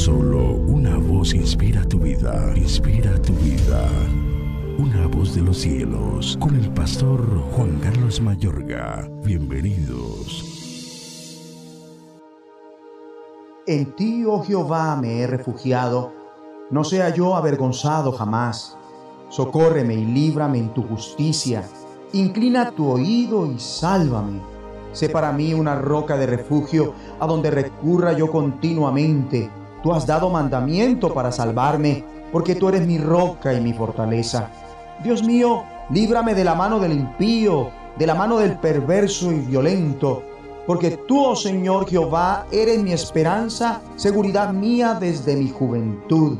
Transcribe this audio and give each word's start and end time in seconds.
Solo 0.00 0.54
una 0.54 0.96
voz 0.96 1.34
inspira 1.34 1.84
tu 1.84 1.98
vida, 1.98 2.54
inspira 2.56 3.20
tu 3.20 3.34
vida. 3.34 3.86
Una 4.78 5.06
voz 5.06 5.34
de 5.34 5.42
los 5.42 5.58
cielos, 5.58 6.38
con 6.40 6.56
el 6.56 6.72
pastor 6.72 7.20
Juan 7.52 7.78
Carlos 7.80 8.18
Mayorga. 8.22 9.06
Bienvenidos. 9.22 10.42
En 13.66 13.94
ti, 13.94 14.24
oh 14.24 14.42
Jehová, 14.42 14.96
me 14.96 15.20
he 15.20 15.26
refugiado. 15.26 16.14
No 16.70 16.82
sea 16.82 17.10
yo 17.10 17.36
avergonzado 17.36 18.10
jamás. 18.12 18.78
Socórreme 19.28 19.96
y 19.96 20.06
líbrame 20.06 20.60
en 20.60 20.72
tu 20.72 20.82
justicia. 20.82 21.68
Inclina 22.14 22.70
tu 22.70 22.88
oído 22.88 23.44
y 23.52 23.58
sálvame. 23.58 24.40
Sé 24.92 25.10
para 25.10 25.30
mí 25.30 25.52
una 25.52 25.74
roca 25.74 26.16
de 26.16 26.24
refugio 26.24 26.94
a 27.20 27.26
donde 27.26 27.50
recurra 27.50 28.14
yo 28.14 28.30
continuamente. 28.30 29.59
Tú 29.82 29.92
has 29.92 30.06
dado 30.06 30.30
mandamiento 30.30 31.12
para 31.12 31.32
salvarme, 31.32 32.04
porque 32.32 32.54
tú 32.54 32.68
eres 32.68 32.86
mi 32.86 32.98
roca 32.98 33.52
y 33.54 33.60
mi 33.60 33.72
fortaleza. 33.72 34.50
Dios 35.02 35.22
mío, 35.22 35.64
líbrame 35.90 36.34
de 36.34 36.44
la 36.44 36.54
mano 36.54 36.78
del 36.78 36.92
impío, 36.92 37.70
de 37.98 38.06
la 38.06 38.14
mano 38.14 38.38
del 38.38 38.58
perverso 38.58 39.32
y 39.32 39.40
violento, 39.40 40.22
porque 40.66 40.90
tú, 41.08 41.24
oh 41.24 41.36
Señor 41.36 41.88
Jehová, 41.88 42.46
eres 42.52 42.82
mi 42.82 42.92
esperanza, 42.92 43.80
seguridad 43.96 44.52
mía 44.52 44.96
desde 45.00 45.34
mi 45.36 45.48
juventud. 45.50 46.38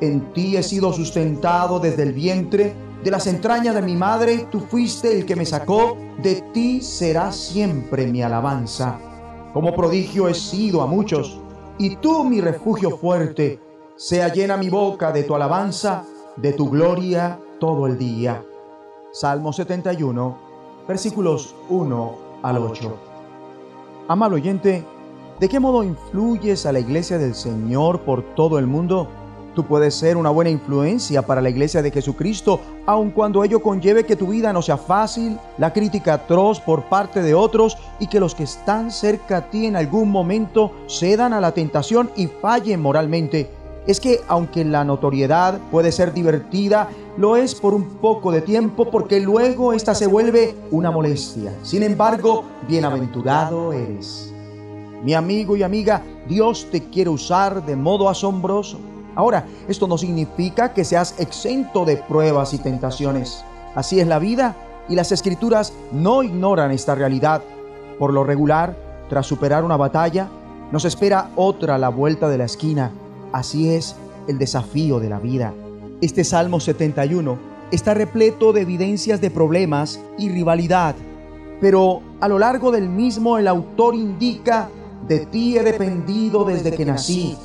En 0.00 0.32
ti 0.32 0.56
he 0.56 0.62
sido 0.62 0.92
sustentado 0.92 1.78
desde 1.78 2.02
el 2.02 2.12
vientre, 2.12 2.74
de 3.04 3.10
las 3.10 3.26
entrañas 3.26 3.74
de 3.74 3.82
mi 3.82 3.96
madre, 3.96 4.46
tú 4.50 4.60
fuiste 4.60 5.14
el 5.14 5.26
que 5.26 5.36
me 5.36 5.44
sacó, 5.44 5.98
de 6.22 6.36
ti 6.54 6.80
será 6.80 7.30
siempre 7.32 8.06
mi 8.06 8.22
alabanza. 8.22 8.98
Como 9.52 9.74
prodigio 9.74 10.26
he 10.26 10.34
sido 10.34 10.80
a 10.80 10.86
muchos, 10.86 11.38
y 11.78 11.96
tú 11.96 12.24
mi 12.24 12.40
refugio 12.40 12.96
fuerte, 12.96 13.60
sea 13.96 14.32
llena 14.32 14.56
mi 14.56 14.70
boca 14.70 15.12
de 15.12 15.24
tu 15.24 15.34
alabanza, 15.34 16.04
de 16.36 16.52
tu 16.52 16.70
gloria 16.70 17.38
todo 17.58 17.86
el 17.86 17.98
día. 17.98 18.44
Salmo 19.12 19.52
71, 19.52 20.36
versículos 20.86 21.54
1 21.68 22.18
al 22.42 22.58
8. 22.58 22.96
Amable 24.08 24.36
oyente, 24.36 24.84
¿de 25.40 25.48
qué 25.48 25.60
modo 25.60 25.82
influyes 25.82 26.66
a 26.66 26.72
la 26.72 26.80
iglesia 26.80 27.18
del 27.18 27.34
Señor 27.34 28.00
por 28.02 28.22
todo 28.34 28.58
el 28.58 28.66
mundo? 28.66 29.08
Tú 29.54 29.64
puedes 29.64 29.94
ser 29.94 30.16
una 30.16 30.30
buena 30.30 30.50
influencia 30.50 31.22
para 31.22 31.40
la 31.40 31.48
iglesia 31.48 31.80
de 31.80 31.92
Jesucristo, 31.92 32.60
aun 32.86 33.12
cuando 33.12 33.44
ello 33.44 33.62
conlleve 33.62 34.04
que 34.04 34.16
tu 34.16 34.26
vida 34.26 34.52
no 34.52 34.62
sea 34.62 34.76
fácil, 34.76 35.38
la 35.58 35.72
crítica 35.72 36.14
atroz 36.14 36.60
por 36.60 36.84
parte 36.84 37.22
de 37.22 37.34
otros 37.34 37.78
y 38.00 38.08
que 38.08 38.18
los 38.18 38.34
que 38.34 38.42
están 38.42 38.90
cerca 38.90 39.36
a 39.36 39.50
ti 39.50 39.66
en 39.66 39.76
algún 39.76 40.10
momento 40.10 40.72
cedan 40.88 41.32
a 41.32 41.40
la 41.40 41.52
tentación 41.52 42.10
y 42.16 42.26
fallen 42.26 42.82
moralmente. 42.82 43.48
Es 43.86 44.00
que 44.00 44.20
aunque 44.26 44.64
la 44.64 44.82
notoriedad 44.82 45.60
puede 45.70 45.92
ser 45.92 46.12
divertida, 46.12 46.88
lo 47.16 47.36
es 47.36 47.54
por 47.54 47.74
un 47.74 47.84
poco 47.98 48.32
de 48.32 48.40
tiempo 48.40 48.90
porque 48.90 49.20
luego 49.20 49.72
esta 49.72 49.94
se 49.94 50.08
vuelve 50.08 50.56
una 50.72 50.90
molestia. 50.90 51.54
Sin 51.62 51.84
embargo, 51.84 52.44
bienaventurado 52.66 53.72
eres. 53.72 54.32
Mi 55.04 55.14
amigo 55.14 55.54
y 55.54 55.62
amiga, 55.62 56.02
Dios 56.26 56.66
te 56.72 56.82
quiere 56.82 57.10
usar 57.10 57.64
de 57.64 57.76
modo 57.76 58.08
asombroso. 58.08 58.78
Ahora, 59.14 59.46
esto 59.68 59.86
no 59.86 59.98
significa 59.98 60.72
que 60.72 60.84
seas 60.84 61.14
exento 61.18 61.84
de 61.84 61.96
pruebas 61.96 62.54
y 62.54 62.58
tentaciones. 62.58 63.44
Así 63.74 64.00
es 64.00 64.06
la 64.06 64.18
vida 64.18 64.56
y 64.88 64.94
las 64.94 65.12
escrituras 65.12 65.72
no 65.92 66.22
ignoran 66.22 66.70
esta 66.70 66.94
realidad. 66.94 67.42
Por 67.98 68.12
lo 68.12 68.24
regular, 68.24 68.76
tras 69.08 69.26
superar 69.26 69.64
una 69.64 69.76
batalla, 69.76 70.28
nos 70.72 70.84
espera 70.84 71.30
otra 71.36 71.76
a 71.76 71.78
la 71.78 71.88
vuelta 71.88 72.28
de 72.28 72.38
la 72.38 72.44
esquina. 72.44 72.90
Así 73.32 73.70
es 73.70 73.96
el 74.28 74.38
desafío 74.38 75.00
de 75.00 75.08
la 75.08 75.18
vida. 75.18 75.52
Este 76.00 76.24
Salmo 76.24 76.60
71 76.60 77.38
está 77.70 77.94
repleto 77.94 78.52
de 78.52 78.62
evidencias 78.62 79.20
de 79.20 79.30
problemas 79.30 80.00
y 80.18 80.28
rivalidad, 80.28 80.94
pero 81.60 82.02
a 82.20 82.28
lo 82.28 82.38
largo 82.38 82.70
del 82.70 82.88
mismo 82.88 83.38
el 83.38 83.48
autor 83.48 83.94
indica, 83.94 84.68
de 85.08 85.26
ti 85.26 85.56
he 85.56 85.62
dependido 85.62 86.44
desde 86.44 86.72
que 86.72 86.84
nací. 86.84 87.36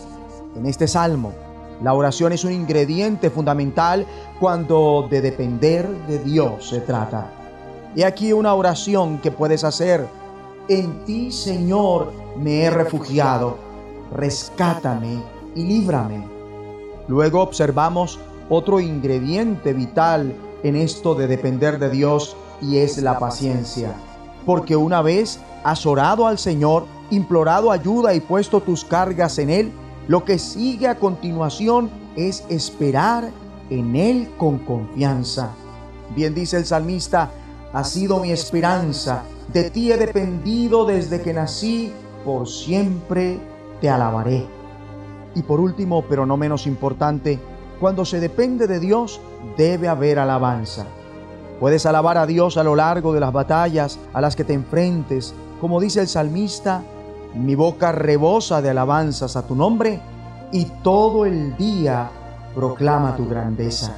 En 0.56 0.66
este 0.66 0.88
Salmo, 0.88 1.34
la 1.82 1.94
oración 1.94 2.34
es 2.34 2.44
un 2.44 2.52
ingrediente 2.52 3.30
fundamental 3.30 4.06
cuando 4.40 5.08
de 5.10 5.22
depender 5.22 5.88
de 6.08 6.20
Dios 6.20 6.70
se 6.70 6.82
trata. 6.82 7.32
Y 7.96 8.04
aquí 8.04 8.34
una 8.34 8.54
oración 8.54 9.20
que 9.20 9.32
puedes 9.32 9.64
hacer. 9.64 10.06
En 10.68 11.06
ti, 11.06 11.32
Señor, 11.32 12.12
me 12.38 12.64
he 12.64 12.70
refugiado. 12.70 13.58
Rescátame 14.14 15.24
y 15.56 15.64
líbrame. 15.64 16.28
Luego 17.08 17.42
observamos 17.42 18.20
otro 18.50 18.80
ingrediente 18.80 19.74
vital 19.74 20.36
en 20.64 20.76
esto 20.76 21.16
de 21.16 21.28
depender 21.28 21.80
de 21.80 21.90
Dios 21.90 22.36
y 22.62 22.78
es 22.78 22.98
la 22.98 23.18
paciencia. 23.20 23.94
Porque 24.46 24.76
una 24.76 25.02
vez 25.02 25.40
has 25.64 25.86
orado 25.86 26.28
al 26.28 26.38
Señor, 26.38 26.86
implorado 27.10 27.72
ayuda 27.72 28.14
y 28.14 28.20
puesto 28.20 28.62
tus 28.62 28.84
cargas 28.84 29.40
en 29.40 29.50
Él, 29.50 29.72
lo 30.10 30.26
que 30.26 30.40
sigue 30.40 30.88
a 30.88 30.96
continuación 30.96 31.92
es 32.16 32.44
esperar 32.50 33.30
en 33.70 33.96
Él 33.96 34.28
con 34.40 34.58
confianza. 34.58 35.52
Bien 36.16 36.34
dice 36.34 36.58
el 36.58 36.66
salmista, 36.66 37.30
ha 37.72 37.84
sido 37.84 38.20
mi 38.20 38.32
esperanza, 38.32 39.22
de 39.54 39.70
ti 39.70 39.92
he 39.92 39.98
dependido 39.98 40.86
desde 40.86 41.22
que 41.22 41.32
nací, 41.32 41.94
por 42.26 42.48
siempre 42.48 43.40
te 43.82 43.88
alabaré. 43.88 44.48
Y 45.36 45.44
por 45.44 45.60
último, 45.60 46.04
pero 46.10 46.26
no 46.26 46.38
menos 46.38 46.66
importante, 46.66 47.40
cuando 47.80 48.04
se 48.04 48.20
depende 48.20 48.66
de 48.66 48.80
Dios, 48.80 49.22
debe 49.58 49.90
haber 49.90 50.18
alabanza. 50.18 50.88
Puedes 51.60 51.86
alabar 51.86 52.18
a 52.18 52.26
Dios 52.26 52.58
a 52.58 52.64
lo 52.64 52.76
largo 52.76 53.14
de 53.14 53.20
las 53.20 53.32
batallas 53.32 54.00
a 54.12 54.22
las 54.22 54.36
que 54.36 54.44
te 54.44 54.54
enfrentes, 54.54 55.36
como 55.62 55.80
dice 55.80 56.02
el 56.02 56.08
salmista, 56.08 56.82
mi 57.34 57.56
boca 57.56 57.92
rebosa 57.92 58.62
de 58.62 58.70
alabanzas 58.70 59.36
a 59.36 59.46
tu 59.46 59.56
nombre 59.56 60.02
y 60.52 60.66
todo 60.84 61.26
el 61.26 61.56
día 61.58 62.10
proclama 62.56 63.16
tu 63.16 63.28
grandeza. 63.28 63.96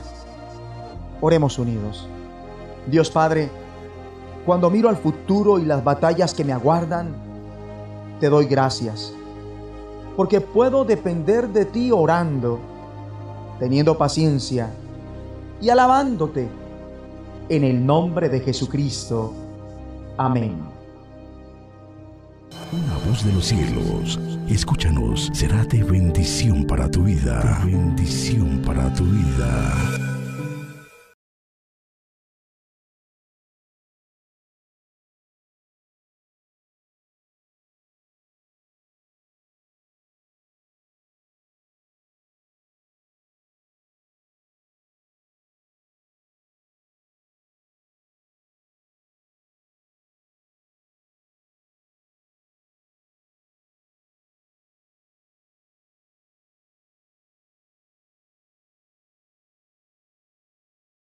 Oremos 1.22 1.58
unidos. 1.58 2.08
Dios 2.88 3.10
Padre, 3.10 3.50
cuando 4.46 4.70
miro 4.70 4.90
al 4.90 4.98
futuro 4.98 5.60
y 5.60 5.66
las 5.66 5.84
batallas 5.84 6.34
que 6.34 6.44
me 6.44 6.52
aguardan, 6.52 7.14
te 8.20 8.30
doy 8.30 8.46
gracias, 8.46 9.14
porque 10.18 10.42
puedo 10.42 10.84
depender 10.84 11.48
de 11.50 11.66
ti 11.66 11.92
orando, 11.92 12.60
teniendo 13.60 13.98
paciencia 13.98 14.70
y 15.62 15.70
alabándote 15.70 16.48
en 17.50 17.64
el 17.64 17.86
nombre 17.86 18.30
de 18.30 18.40
Jesucristo. 18.40 19.34
Amén. 20.18 20.81
Una 22.74 22.98
voz 23.06 23.26
de 23.26 23.34
los 23.34 23.46
cielos, 23.48 24.18
escúchanos, 24.48 25.30
será 25.34 25.66
de 25.66 25.84
bendición 25.84 26.64
para 26.66 26.90
tu 26.90 27.04
vida. 27.04 27.62
bendición 27.66 28.62
para 28.62 28.94
tu 28.94 29.04
vida. 29.04 30.01